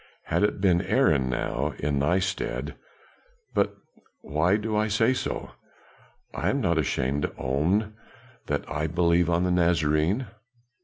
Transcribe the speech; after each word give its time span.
Had 0.23 0.41
it 0.41 0.59
been 0.59 0.81
Aaron 0.81 1.29
now, 1.29 1.75
in 1.77 1.99
thy 1.99 2.17
stead 2.17 2.73
but 3.53 3.77
why 4.21 4.57
do 4.57 4.75
I 4.75 4.87
say 4.87 5.13
so? 5.13 5.51
I 6.33 6.49
am 6.49 6.59
not 6.59 6.79
ashamed 6.79 7.21
to 7.21 7.33
own 7.37 7.93
that 8.47 8.67
I 8.67 8.87
believe 8.87 9.29
on 9.29 9.43
the 9.43 9.51
Nazarene." 9.51 10.25